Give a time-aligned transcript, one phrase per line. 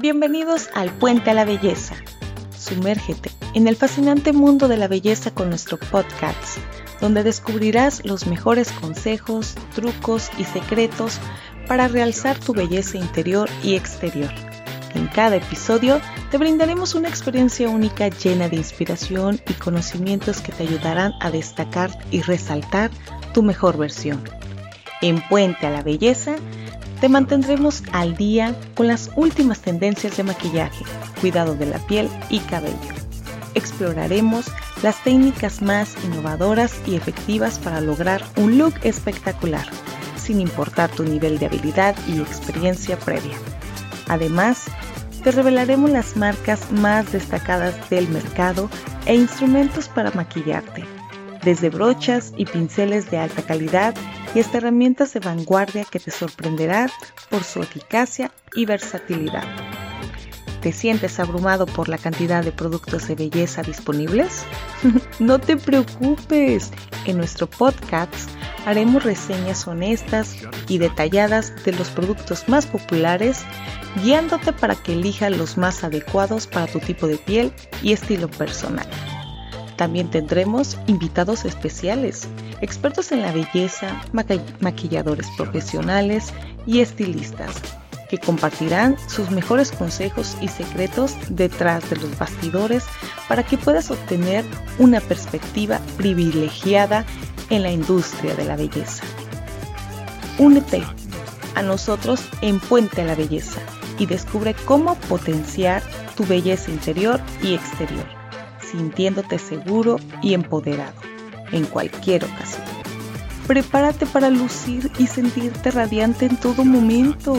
[0.00, 1.94] Bienvenidos al Puente a la Belleza.
[2.56, 6.56] Sumérgete en el fascinante mundo de la belleza con nuestro podcast,
[7.02, 11.18] donde descubrirás los mejores consejos, trucos y secretos
[11.68, 14.30] para realzar tu belleza interior y exterior.
[14.94, 20.62] En cada episodio te brindaremos una experiencia única llena de inspiración y conocimientos que te
[20.62, 22.90] ayudarán a destacar y resaltar
[23.34, 24.24] tu mejor versión.
[25.02, 26.36] En Puente a la Belleza
[27.00, 30.84] te mantendremos al día con las últimas tendencias de maquillaje,
[31.20, 32.76] cuidado de la piel y cabello.
[33.54, 34.46] Exploraremos
[34.82, 39.66] las técnicas más innovadoras y efectivas para lograr un look espectacular,
[40.16, 43.36] sin importar tu nivel de habilidad y experiencia previa.
[44.08, 44.66] Además,
[45.24, 48.68] te revelaremos las marcas más destacadas del mercado
[49.06, 50.84] e instrumentos para maquillarte,
[51.42, 53.94] desde brochas y pinceles de alta calidad
[54.34, 56.90] y hasta herramientas de vanguardia que te sorprenderán
[57.30, 59.44] por su eficacia y versatilidad.
[60.60, 64.44] ¿Te sientes abrumado por la cantidad de productos de belleza disponibles?
[65.18, 66.70] no te preocupes,
[67.06, 68.14] en nuestro podcast
[68.66, 70.36] haremos reseñas honestas
[70.68, 73.42] y detalladas de los productos más populares,
[74.02, 78.86] guiándote para que elijas los más adecuados para tu tipo de piel y estilo personal.
[79.76, 82.28] También tendremos invitados especiales,
[82.60, 84.00] expertos en la belleza,
[84.60, 86.32] maquilladores profesionales
[86.66, 87.54] y estilistas,
[88.08, 92.84] que compartirán sus mejores consejos y secretos detrás de los bastidores
[93.28, 94.44] para que puedas obtener
[94.78, 97.04] una perspectiva privilegiada
[97.50, 99.04] en la industria de la belleza.
[100.38, 100.82] Únete
[101.54, 103.60] a nosotros en Puente a la Belleza
[103.98, 105.82] y descubre cómo potenciar
[106.16, 108.20] tu belleza interior y exterior
[108.70, 110.94] sintiéndote seguro y empoderado
[111.52, 112.64] en cualquier ocasión.
[113.46, 117.36] Prepárate para lucir y sentirte radiante en todo momento.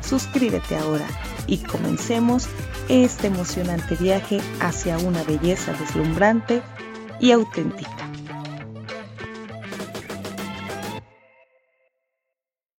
[0.00, 1.06] Suscríbete ahora
[1.46, 2.48] y comencemos
[2.88, 6.62] este emocionante viaje hacia una belleza deslumbrante
[7.20, 8.03] y auténtica.